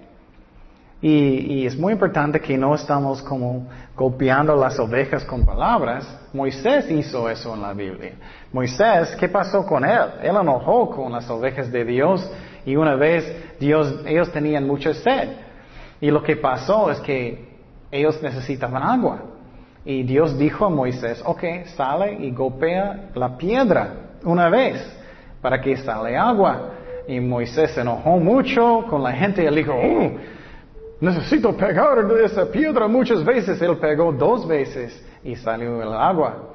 [1.01, 6.05] Y, es muy importante que no estamos como golpeando las ovejas con palabras.
[6.33, 8.15] Moisés hizo eso en la Biblia.
[8.53, 10.01] Moisés, ¿qué pasó con él?
[10.23, 12.29] Él enojó con las ovejas de Dios
[12.67, 15.29] y una vez Dios, ellos tenían mucha sed.
[16.01, 17.47] Y lo que pasó es que
[17.93, 19.23] ellos necesitaban agua.
[19.85, 21.45] Y Dios dijo a Moisés, ok,
[21.77, 24.85] sale y golpea la piedra una vez
[25.41, 26.73] para que sale agua.
[27.07, 30.11] Y Moisés se enojó mucho con la gente y él dijo, oh,
[31.01, 33.61] necesito pegar de esa piedra muchas veces.
[33.63, 36.55] Él pegó dos veces y salió el agua.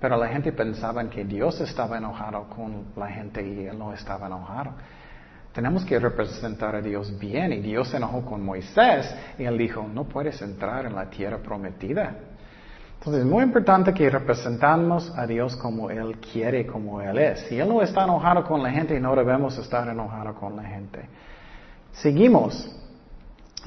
[0.00, 4.26] Pero la gente pensaba que Dios estaba enojado con la gente y él no estaba
[4.26, 4.72] enojado.
[5.52, 9.86] Tenemos que representar a Dios bien y Dios se enojó con Moisés y él dijo,
[9.86, 12.16] no puedes entrar en la tierra prometida.
[12.98, 17.40] Entonces es muy importante que representamos a Dios como Él quiere, como Él es.
[17.48, 21.08] Si Él no está enojado con la gente, no debemos estar enojados con la gente.
[21.90, 22.72] Seguimos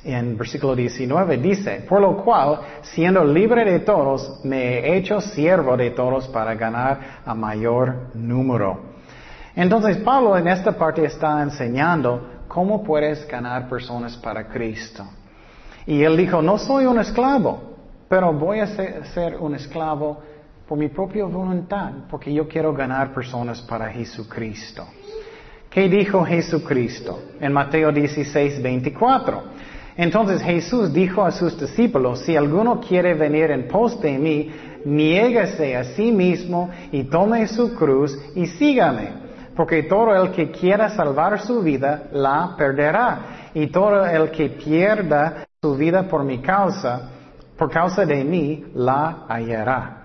[0.05, 5.75] en versículo 19 dice, por lo cual, siendo libre de todos, me he hecho siervo
[5.75, 8.95] de todos para ganar a mayor número.
[9.55, 15.03] Entonces Pablo en esta parte está enseñando cómo puedes ganar personas para Cristo.
[15.87, 17.75] Y él dijo, no soy un esclavo,
[18.07, 20.19] pero voy a ser, un esclavo
[20.67, 24.85] por mi propia voluntad, porque yo quiero ganar personas para Jesucristo.
[25.69, 29.43] ¿Qué dijo Jesucristo en Mateo 16, 24?
[29.97, 34.51] Entonces Jesús dijo a sus discípulos, si alguno quiere venir en pos de mí,
[34.83, 39.25] niégase a sí mismo y tome su cruz y sígame.
[39.55, 43.51] Porque todo el que quiera salvar su vida, la perderá.
[43.53, 47.09] Y todo el que pierda su vida por mi causa,
[47.57, 50.01] por causa de mí, la hallará.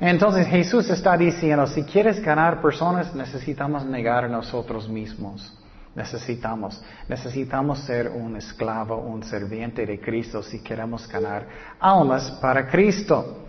[0.00, 5.61] Entonces Jesús está diciendo, si quieres ganar personas, necesitamos negar nosotros mismos.
[5.94, 11.46] Necesitamos, necesitamos ser un esclavo, un serviente de Cristo si queremos ganar
[11.78, 13.44] almas para Cristo.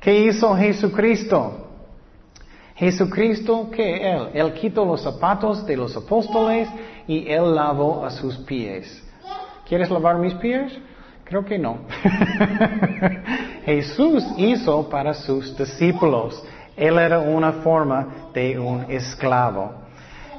[0.00, 1.72] ¿Qué hizo Jesucristo?
[2.76, 4.28] Jesucristo, ¿qué Él?
[4.34, 6.68] Él quitó los zapatos de los apóstoles
[7.08, 9.02] y Él lavó a sus pies.
[9.68, 10.78] ¿Quieres lavar mis pies?
[11.24, 11.78] Creo que no.
[13.64, 16.44] Jesús hizo para sus discípulos.
[16.76, 19.83] Él era una forma de un esclavo.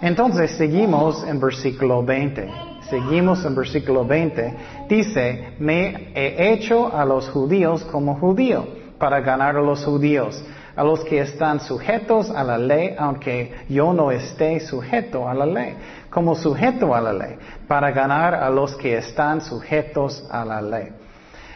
[0.02, 2.50] Entonces seguimos en versículo 20.
[2.90, 4.54] Seguimos en versículo 20.
[4.90, 8.68] Dice, me he hecho a los judíos como judío
[9.00, 10.44] para ganar a los judíos,
[10.76, 15.46] a los que están sujetos a la ley, aunque yo no esté sujeto a la
[15.46, 15.76] ley,
[16.10, 20.90] como sujeto a la ley, para ganar a los que están sujetos a la ley.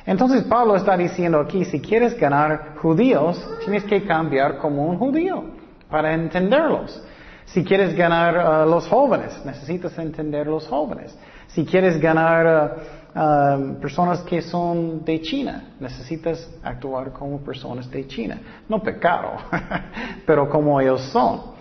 [0.06, 5.43] Entonces Pablo está diciendo aquí, si quieres ganar judíos, tienes que cambiar como un judío
[5.89, 7.04] para entenderlos.
[7.54, 11.18] Si quieres ganar a los jóvenes, necesitas entender los jóvenes.
[11.48, 18.40] Si quieres ganar a personas que son de China, necesitas actuar como personas de China.
[18.68, 19.32] No pecado,
[20.28, 21.58] pero como ellos son.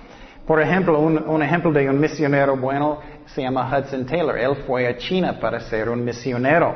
[0.46, 4.36] Por ejemplo, un, un, ejemplo de un misionero bueno se llama Hudson Taylor.
[4.36, 6.74] Él fue a China para ser un misionero.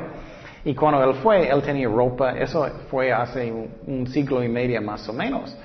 [0.65, 4.81] Y cuando él fue, él tenía ropa, eso fue hace un, un siglo y medio
[4.81, 5.55] más o menos.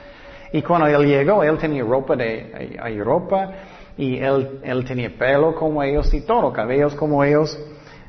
[0.52, 3.50] Y cuando él llegó, él tenía ropa de a Europa
[3.96, 7.58] y él, él tenía pelo como ellos y todo, cabellos como ellos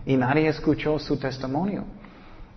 [0.06, 1.84] y nadie escuchó su testimonio.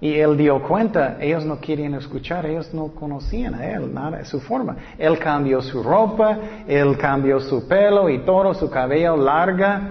[0.00, 4.40] Y él dio cuenta, ellos no querían escuchar, ellos no conocían a él, nada, su
[4.40, 4.76] forma.
[4.98, 9.90] Él cambió su ropa, él cambió su pelo y todo, su cabello larga,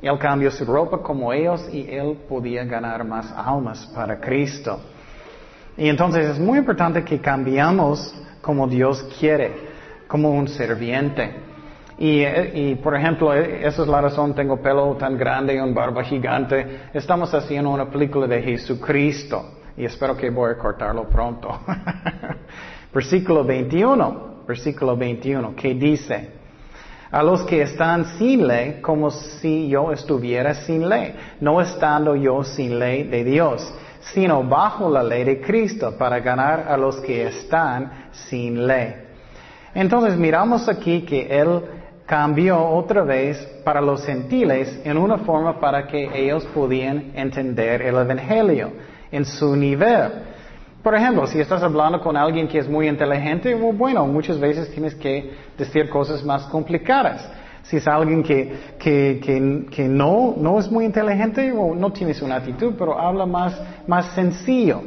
[0.00, 4.80] él cambió su ropa como ellos y él podía ganar más almas para Cristo.
[5.76, 9.52] Y entonces es muy importante que cambiamos como Dios quiere,
[10.06, 11.34] como un serviente.
[11.98, 16.02] Y, y, por ejemplo, esa es la razón, tengo pelo tan grande y un barba
[16.02, 16.88] gigante.
[16.94, 21.60] Estamos haciendo una película de Jesucristo y espero que voy a cortarlo pronto.
[22.94, 26.30] versículo 21, versículo 21, que dice,
[27.10, 32.44] a los que están sin ley, como si yo estuviera sin ley, no estando yo
[32.44, 37.26] sin ley de Dios sino bajo la ley de Cristo para ganar a los que
[37.26, 38.94] están sin ley.
[39.74, 41.62] Entonces miramos aquí que Él
[42.06, 47.94] cambió otra vez para los gentiles en una forma para que ellos pudieran entender el
[47.94, 48.72] Evangelio
[49.12, 50.10] en su nivel.
[50.82, 54.94] Por ejemplo, si estás hablando con alguien que es muy inteligente, bueno, muchas veces tienes
[54.94, 57.30] que decir cosas más complicadas.
[57.70, 62.34] Si es alguien que, que, que, no, no es muy inteligente o no tienes una
[62.34, 63.56] actitud, pero habla más,
[63.86, 64.82] más sencillo.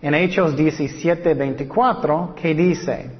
[0.00, 3.10] En Hechos 17, 24, que dice,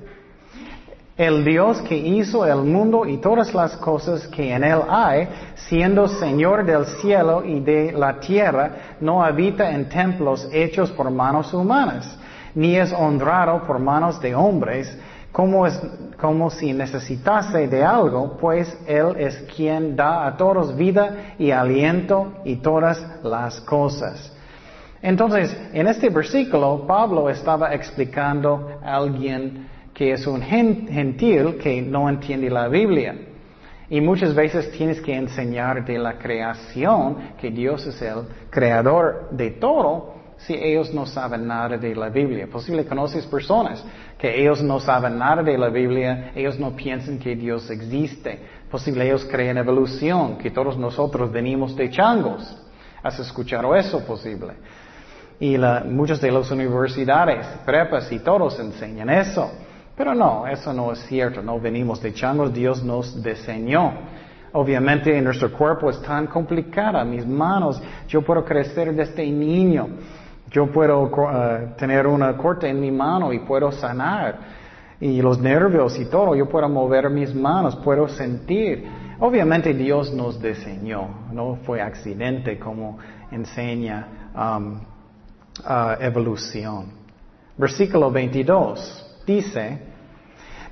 [1.16, 6.06] el Dios que hizo el mundo y todas las cosas que en él hay, siendo
[6.06, 12.16] Señor del cielo y de la tierra, no habita en templos hechos por manos humanas,
[12.54, 14.96] ni es honrado por manos de hombres,
[15.32, 15.80] como, es,
[16.20, 22.34] como si necesitase de algo, pues Él es quien da a todos vida y aliento
[22.44, 24.32] y todas las cosas.
[25.00, 32.08] Entonces, en este versículo, Pablo estaba explicando a alguien que es un gentil que no
[32.08, 33.16] entiende la Biblia.
[33.90, 39.50] Y muchas veces tienes que enseñar de la creación, que Dios es el creador de
[39.50, 40.14] todo,
[40.46, 42.48] si ellos no saben nada de la Biblia.
[42.48, 43.84] Posible conoces personas
[44.18, 48.40] que ellos no saben nada de la Biblia, ellos no piensan que Dios existe.
[48.70, 52.56] Posible ellos creen evolución, que todos nosotros venimos de changos.
[53.02, 54.54] ¿Has escuchado eso posible?
[55.38, 59.50] Y muchas de las universidades, prepas y todos enseñan eso.
[59.96, 61.42] Pero no, eso no es cierto.
[61.42, 63.92] No venimos de changos, Dios nos diseñó.
[64.52, 69.88] Obviamente nuestro cuerpo es tan complicado, mis manos, yo puedo crecer desde niño.
[70.52, 74.62] Yo puedo uh, tener una corte en mi mano y puedo sanar.
[75.00, 78.86] Y los nervios y todo, yo puedo mover mis manos, puedo sentir.
[79.18, 82.98] Obviamente Dios nos diseñó, no fue accidente como
[83.30, 84.80] enseña um,
[86.00, 86.86] evolución.
[87.56, 89.78] Versículo 22 dice,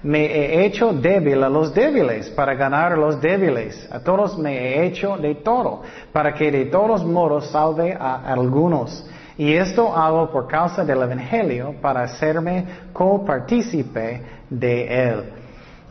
[0.02, 3.88] me he hecho débil a los débiles para ganar a los débiles.
[3.92, 9.06] A todos me he hecho de todo, para que de todos modos salve a algunos.
[9.40, 12.62] Y esto hago por causa del Evangelio para hacerme
[12.92, 14.20] copartícipe
[14.50, 15.24] de él.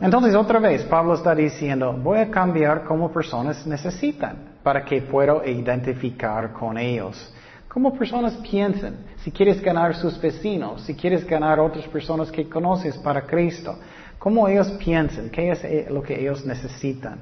[0.00, 5.44] Entonces otra vez Pablo está diciendo, voy a cambiar como personas necesitan para que pueda
[5.44, 7.34] identificar con ellos.
[7.66, 12.96] Como personas piensan, si quieres ganar sus vecinos, si quieres ganar otras personas que conoces
[12.98, 13.80] para Cristo,
[14.20, 17.18] cómo ellos piensan, qué es eh, lo que ellos necesitan.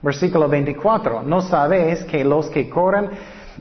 [0.00, 3.10] Versículo 24, no sabéis que los que corren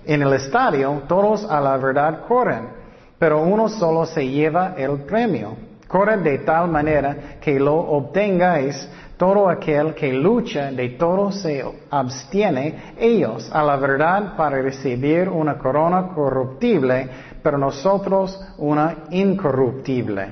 [0.06, 2.70] en el estadio todos a la verdad corren,
[3.18, 5.56] pero uno solo se lleva el premio.
[5.88, 8.88] Corre de tal manera que lo obtengáis,
[9.18, 15.58] todo aquel que lucha de todo se abstiene ellos a la verdad para recibir una
[15.58, 17.10] corona corruptible,
[17.44, 20.32] pero nosotros una incorruptible.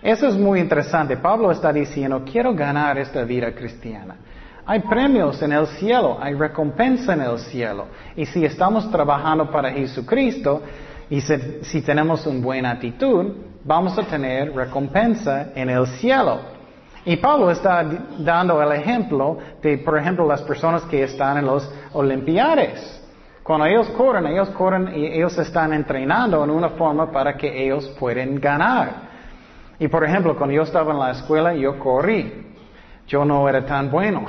[0.00, 1.16] Eso es muy interesante.
[1.16, 4.16] Pablo está diciendo, quiero ganar esta vida cristiana.
[4.70, 7.86] Hay premios en el cielo, hay recompensa en el cielo.
[8.14, 10.60] Y si estamos trabajando para Jesucristo
[11.08, 13.32] y si, tenemos una buena actitud,
[13.64, 16.40] vamos a tener recompensa en el cielo.
[17.06, 17.82] Y Pablo está
[18.18, 23.02] dando el ejemplo de, por ejemplo, las personas que están en los Olimpiades.
[23.42, 27.88] Cuando ellos corren, ellos corren y ellos están entrenando en una forma para que ellos
[27.98, 29.08] puedan ganar.
[29.78, 32.47] Y por ejemplo, cuando yo estaba en la escuela, yo corrí.
[33.08, 34.26] Yo no era tan bueno,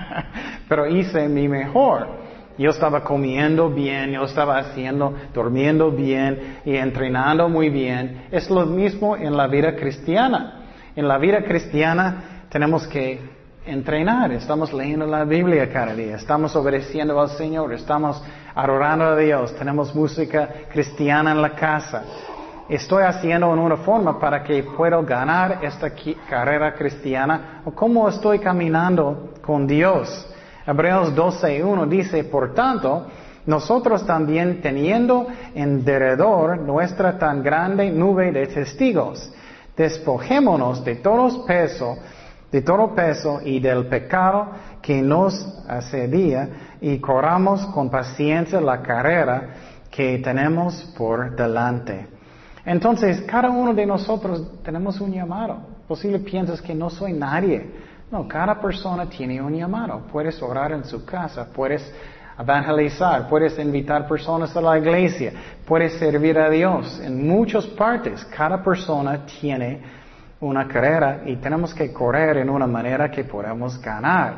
[0.68, 2.26] pero hice mi mejor.
[2.58, 8.22] Yo estaba comiendo bien, yo estaba haciendo, durmiendo bien y entrenando muy bien.
[8.30, 10.64] Es lo mismo en la vida cristiana.
[10.96, 13.20] En la vida cristiana tenemos que
[13.66, 18.22] entrenar, estamos leyendo la Biblia cada día, estamos obedeciendo al Señor, estamos
[18.54, 22.04] adorando a Dios, tenemos música cristiana en la casa.
[22.68, 25.92] Estoy haciendo en una forma para que pueda ganar esta
[26.28, 30.26] carrera cristiana o cómo estoy caminando con Dios.
[30.66, 33.06] Hebreos 12.1 dice, por tanto,
[33.46, 39.32] nosotros también teniendo en derredor nuestra tan grande nube de testigos,
[39.76, 41.96] despojémonos de todo peso,
[42.50, 44.48] de todo peso y del pecado
[44.82, 46.48] que nos asedia
[46.80, 49.50] y corramos con paciencia la carrera
[49.88, 52.15] que tenemos por delante.
[52.66, 55.56] Entonces, cada uno de nosotros tenemos un llamado.
[55.86, 57.70] Posible piensas que no soy nadie.
[58.10, 60.02] No, cada persona tiene un llamado.
[60.10, 61.94] Puedes orar en su casa, puedes
[62.36, 65.32] evangelizar, puedes invitar personas a la iglesia,
[65.64, 68.24] puedes servir a Dios en muchas partes.
[68.36, 69.80] Cada persona tiene
[70.40, 74.34] una carrera y tenemos que correr en una manera que podamos ganar.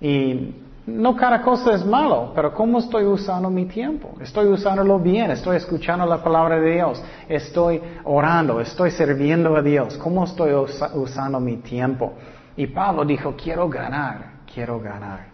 [0.00, 4.14] Y no cada cosa es malo, pero ¿cómo estoy usando mi tiempo?
[4.20, 9.96] Estoy usándolo bien, estoy escuchando la palabra de Dios, estoy orando, estoy sirviendo a Dios.
[9.98, 10.52] ¿Cómo estoy
[10.94, 12.14] usando mi tiempo?
[12.56, 15.26] Y Pablo dijo, quiero ganar, quiero ganar.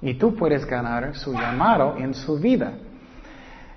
[0.00, 2.72] Y tú puedes ganar su llamado en su vida.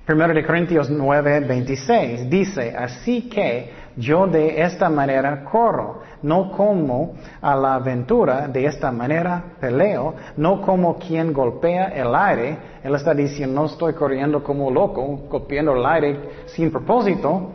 [0.06, 7.14] Primero de Corintios 9, 26 dice, así que yo de esta manera corro, no como
[7.42, 12.58] a la aventura, de esta manera peleo, no como quien golpea el aire.
[12.84, 17.52] Él está diciendo, no estoy corriendo como loco, golpeando el aire sin propósito.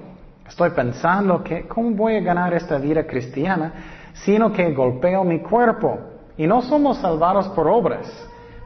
[0.48, 3.72] Estoy pensando que, ¿cómo voy a ganar esta vida cristiana?
[4.24, 5.98] Sino que golpeo mi cuerpo.
[6.36, 8.06] Y no somos salvados por obras,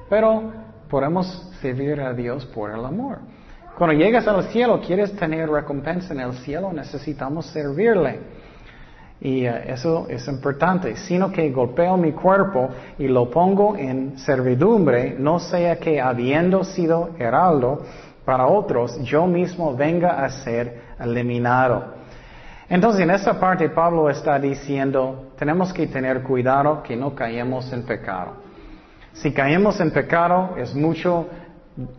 [0.08, 0.52] pero
[0.88, 1.26] podemos
[1.60, 3.18] servir a Dios por el amor.
[3.76, 8.20] Cuando llegas al cielo, quieres tener recompensa en el cielo, necesitamos servirle.
[9.20, 12.68] Y eh, eso es importante, sino que golpeo mi cuerpo
[12.98, 17.82] y lo pongo en servidumbre, no sea que habiendo sido heraldo
[18.24, 21.94] para otros, yo mismo venga a ser eliminado.
[22.68, 27.82] Entonces, en esta parte Pablo está diciendo, tenemos que tener cuidado que no caemos en
[27.82, 28.44] pecado.
[29.14, 31.28] Si caemos en pecado, es mucho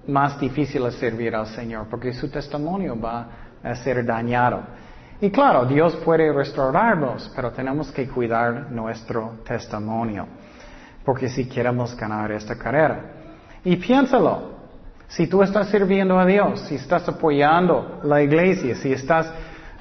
[0.07, 3.27] más difícil es servir al Señor, porque su testimonio va
[3.63, 4.61] a ser dañado.
[5.21, 10.27] Y claro, Dios puede restaurarnos, pero tenemos que cuidar nuestro testimonio,
[11.03, 13.01] porque si queremos ganar esta carrera.
[13.63, 14.55] Y piénsalo,
[15.07, 19.31] si tú estás sirviendo a Dios, si estás apoyando la iglesia, si estás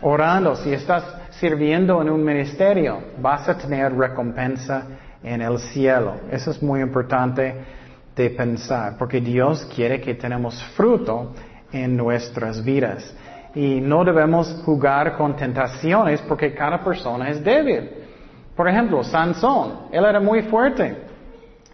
[0.02, 4.86] orando, si estás sirviendo en un ministerio, vas a tener recompensa
[5.22, 6.14] en el cielo.
[6.30, 7.54] Eso es muy importante
[8.16, 11.32] de pensar, porque Dios quiere que tenemos fruto
[11.72, 13.14] en nuestras vidas.
[13.54, 17.90] Y no debemos jugar con tentaciones porque cada persona es débil.
[18.56, 20.96] Por ejemplo, Sansón, él era muy fuerte.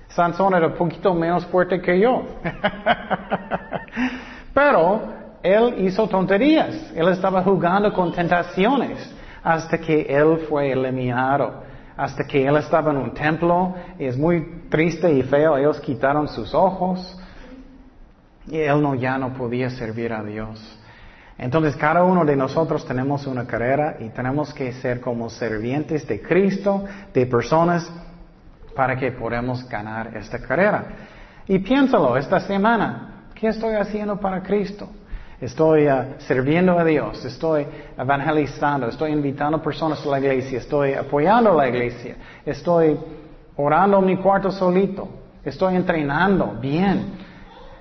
[0.09, 2.25] Sansón era un poquito menos fuerte que yo.
[4.55, 5.03] Pero
[5.43, 6.93] él hizo tonterías.
[6.95, 11.70] Él estaba jugando con tentaciones hasta que él fue eliminado
[12.01, 16.29] hasta que él estaba en un templo y es muy triste y feo, ellos quitaron
[16.29, 17.21] sus ojos
[18.47, 20.79] y él no, ya no podía servir a Dios.
[21.37, 26.23] Entonces cada uno de nosotros tenemos una carrera y tenemos que ser como servientes de
[26.23, 27.93] Cristo, de personas,
[28.75, 30.87] para que podamos ganar esta carrera.
[31.47, 34.89] Y piénsalo esta semana, ¿qué estoy haciendo para Cristo?
[35.41, 37.67] Estoy uh, sirviendo a Dios, estoy
[37.97, 42.99] evangelizando, estoy invitando personas a la iglesia, estoy apoyando a la iglesia, estoy
[43.57, 45.09] orando mi cuarto solito,
[45.45, 47.31] estoy entrenando bien.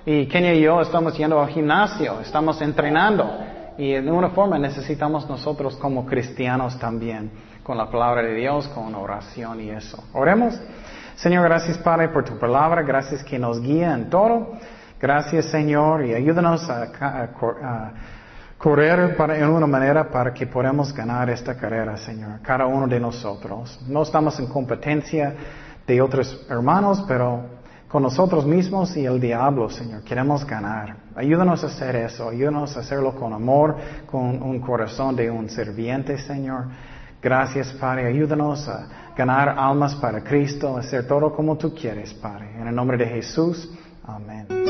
[0.06, 3.30] Y Kenia y yo estamos yendo al gimnasio, estamos entrenando.
[3.76, 7.30] Y de una forma necesitamos nosotros como cristianos también,
[7.62, 10.02] con la palabra de Dios, con oración y eso.
[10.12, 10.58] Oremos.
[11.16, 14.58] Señor, gracias Padre por tu palabra, gracias que nos guía en todo.
[15.00, 16.88] Gracias Señor y ayúdanos a,
[18.58, 23.00] correr para, en una manera para que podamos ganar esta carrera, Señor, cada uno de
[23.00, 23.80] nosotros.
[23.88, 25.34] No estamos en competencia
[25.86, 30.94] de otros hermanos, pero con nosotros mismos y el diablo, Señor, queremos ganar.
[31.16, 33.76] Ayúdanos a hacer eso, ayúdanos a hacerlo con amor,
[34.06, 36.66] con un corazón de un serviente, Señor.
[37.20, 38.06] Gracias, Padre.
[38.06, 42.60] Ayúdanos a ganar almas para Cristo, hacer todo como tú quieres, Padre.
[42.60, 43.68] En el nombre de Jesús.
[44.06, 44.69] Amén.